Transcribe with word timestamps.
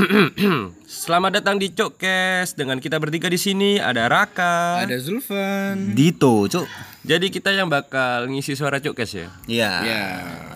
Selamat 1.04 1.40
datang 1.40 1.60
di 1.60 1.72
Cokes 1.72 2.56
dengan 2.56 2.80
kita 2.80 2.96
bertiga 2.96 3.28
di 3.28 3.36
sini 3.36 3.76
ada 3.76 4.08
Raka. 4.08 4.80
Ada 4.84 4.96
Zulfan. 4.96 5.92
Dito, 5.92 6.48
cuk. 6.48 6.64
Jadi 7.00 7.32
kita 7.32 7.52
yang 7.52 7.68
bakal 7.68 8.28
ngisi 8.28 8.56
suara 8.56 8.80
Cokes 8.80 9.12
ya. 9.12 9.28
Iya. 9.44 9.72
Ya. 9.84 10.04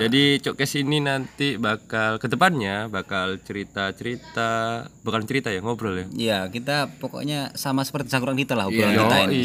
Jadi 0.00 0.40
Cokes 0.40 0.80
ini 0.80 1.00
nanti 1.00 1.56
bakal 1.56 2.16
ke 2.20 2.28
depannya 2.28 2.88
bakal 2.88 3.40
cerita-cerita, 3.40 4.84
bukan 5.04 5.24
cerita 5.28 5.52
ya 5.52 5.60
ngobrol 5.60 5.96
ya. 5.96 6.06
Iya, 6.12 6.38
kita 6.48 6.88
pokoknya 7.00 7.52
sama 7.56 7.84
seperti 7.84 8.12
cangkruan 8.12 8.36
kita 8.36 8.56
lah 8.56 8.68
obrolan 8.68 8.92
Iya. 8.92 9.00
kita 9.04 9.16
ini. 9.28 9.40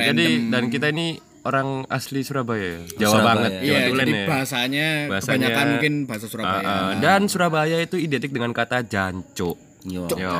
Jadi 0.00 0.24
dan 0.52 0.64
kita 0.68 0.86
ini 0.92 1.16
orang 1.44 1.68
asli 1.86 2.20
Surabaya 2.20 2.80
ya. 2.80 2.80
Jawa 2.98 3.12
Surabaya. 3.12 3.28
banget, 3.28 3.52
Jawa 3.54 3.64
Iya, 3.64 3.78
Tulen 3.84 3.98
jadi 4.00 4.12
ya. 4.12 4.24
bahasanya, 4.26 4.86
Bahasanya- 5.06 5.28
kebanyakan 5.30 5.66
mungkin 5.70 5.92
bahasa 6.04 6.26
Surabaya. 6.26 6.64
Ah, 6.64 6.72
ah. 6.72 6.92
dan 6.98 7.20
Surabaya 7.26 7.76
itu 7.78 7.96
identik 7.96 8.30
dengan 8.30 8.50
kata 8.50 8.82
jancuk. 8.82 9.56
Yo. 9.84 10.08
Yo, 10.10 10.36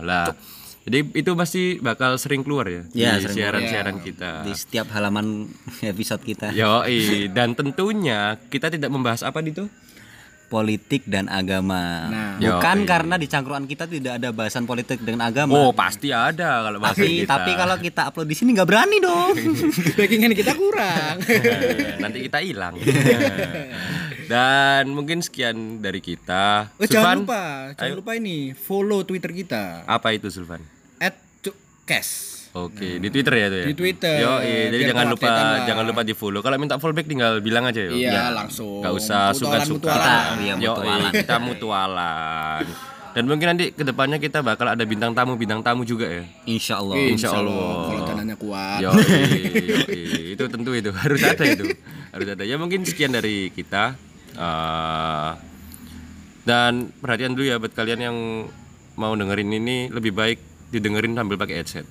lah. 0.00 0.30
Jadi 0.86 1.18
itu 1.18 1.34
pasti 1.34 1.62
bakal 1.76 2.14
sering 2.14 2.46
keluar 2.46 2.62
ya 2.64 2.86
Iya, 2.88 3.18
di 3.18 3.26
siaran-siaran 3.28 3.98
kita. 3.98 4.46
Di 4.46 4.54
setiap 4.54 4.86
halaman 4.88 5.50
episode 5.84 6.22
kita. 6.22 6.54
Yo, 6.54 6.86
dan 7.28 7.52
tentunya 7.52 8.38
kita 8.46 8.70
tidak 8.70 8.86
membahas 8.88 9.26
apa 9.26 9.42
itu? 9.42 9.66
Politik 10.46 11.02
dan 11.04 11.26
agama. 11.26 12.06
Nah. 12.06 12.32
Bukan 12.38 12.78
Yoi. 12.82 12.88
karena 12.88 13.14
di 13.16 13.26
cangkruan 13.26 13.66
kita 13.66 13.84
tidak 13.84 14.22
ada 14.22 14.30
bahasan 14.30 14.62
politik 14.62 15.02
dengan 15.02 15.26
agama. 15.26 15.52
Oh, 15.52 15.70
pasti 15.74 16.14
ada 16.14 16.62
kalau 16.62 16.78
bahasa 16.78 17.02
tapi 17.02 17.26
kita. 17.26 17.30
tapi 17.34 17.50
kalau 17.52 17.76
kita 17.76 18.02
upload 18.06 18.28
di 18.30 18.36
sini 18.36 18.54
nggak 18.54 18.68
berani 18.68 18.96
dong. 19.02 19.34
Backingan 19.98 20.32
kita 20.32 20.52
kurang. 20.54 21.18
Eh, 21.26 21.98
nanti 21.98 22.18
kita 22.26 22.38
hilang. 22.42 22.74
Dan 24.30 24.90
mungkin 24.90 25.22
sekian 25.22 25.78
dari 25.78 26.02
kita. 26.02 26.74
Oh, 26.74 26.86
jangan 26.86 27.22
lupa, 27.22 27.72
jangan 27.74 27.96
lupa 27.98 28.12
ini 28.14 28.50
follow 28.52 29.06
Twitter 29.06 29.30
kita 29.30 29.86
Apa 29.86 30.10
itu 30.10 30.26
Sulfan? 30.28 30.62
@cukes. 31.42 32.08
Oke, 32.54 33.02
di 33.02 33.08
Twitter 33.10 33.34
ya 33.34 33.46
tuh 33.50 33.58
ya. 33.58 33.66
Di 33.66 33.74
Twitter. 33.74 34.16
Yo, 34.22 34.32
iya, 34.40 34.70
jadi 34.70 34.76
Biar 34.78 34.90
jangan 34.94 35.06
lupa 35.12 35.28
jangan 35.66 35.84
lupa 35.84 36.00
di 36.06 36.14
follow. 36.14 36.40
Kalau 36.40 36.56
minta 36.56 36.78
follow 36.78 36.94
back 36.94 37.08
tinggal 37.08 37.42
bilang 37.42 37.64
aja 37.66 37.80
yo. 37.82 37.92
Iya, 37.92 38.30
langsung. 38.32 38.80
Gak 38.80 38.94
usah 38.96 39.34
suka-suka. 39.34 39.90
mutualan. 39.90 40.00
Kita, 40.00 40.16
iya, 40.40 40.52
Yo, 40.56 40.72
mutualan. 40.72 41.12
kita 41.12 41.36
mutualan. 41.42 42.62
Dan 43.16 43.24
mungkin 43.32 43.46
nanti 43.56 43.72
ke 43.72 43.80
depannya 43.80 44.20
kita 44.20 44.44
bakal 44.44 44.68
ada 44.68 44.84
bintang 44.84 45.16
tamu 45.16 45.40
bintang 45.40 45.64
tamu 45.64 45.88
juga 45.88 46.04
ya. 46.04 46.24
Insya 46.44 46.84
Allah. 46.84 46.94
Insya 47.00 47.32
Allah. 47.32 47.88
Kalau 47.88 48.02
dananya 48.12 48.36
kuat. 48.36 48.78
Yo, 48.84 48.92
itu 50.36 50.44
tentu 50.52 50.70
itu 50.76 50.92
harus 51.00 51.20
ada 51.24 51.44
itu 51.44 51.64
harus 52.12 52.28
ada. 52.28 52.44
Ya 52.44 52.60
mungkin 52.60 52.84
sekian 52.84 53.16
dari 53.16 53.48
kita. 53.50 53.96
Eh, 54.36 55.32
dan 56.44 56.92
perhatian 57.00 57.32
dulu 57.32 57.48
ya 57.48 57.56
buat 57.56 57.72
kalian 57.72 58.00
yang 58.04 58.16
mau 59.00 59.12
dengerin 59.16 59.48
ini 59.50 59.88
lebih 59.88 60.12
baik 60.12 60.38
didengerin 60.70 61.16
sambil 61.16 61.40
pakai 61.40 61.64
headset 61.64 61.86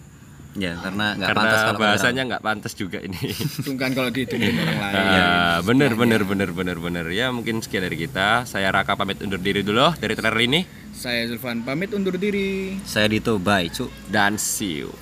Ya, 0.56 0.80
karena 0.80 1.20
nggak 1.20 1.28
karena 1.28 1.40
pantas 1.44 1.60
kalau 1.68 1.80
bahasanya 1.84 2.22
nggak 2.32 2.44
pantas 2.44 2.74
juga 2.80 3.04
ini. 3.04 3.20
Tungkan 3.60 3.92
kalau 3.92 4.08
ditungguin 4.08 4.56
orang 4.64 4.80
lain. 4.80 4.96
Ah, 4.96 5.58
bener 5.60 5.92
bener 6.00 6.22
bener 6.24 6.50
bener 6.56 6.78
bener 6.80 7.06
ya 7.12 7.28
mungkin 7.36 7.60
sekian 7.60 7.84
dari 7.84 8.00
kita. 8.00 8.48
Saya 8.48 8.72
Raka 8.72 8.96
pamit 8.96 9.20
undur 9.20 9.40
diri 9.44 9.68
dulu 9.68 9.92
dari 10.00 10.16
trailer 10.16 10.40
ini 10.40 10.64
Saya 10.96 11.28
Zulfan 11.28 11.68
pamit 11.68 11.92
undur 11.92 12.16
diri. 12.16 12.80
Saya 12.88 13.12
Dito, 13.12 13.36
bye, 13.36 13.68
cuk. 13.68 13.92
dan 14.08 14.40
see 14.40 14.80
you. 14.80 14.96